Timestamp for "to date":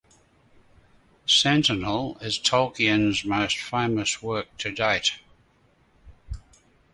4.57-5.11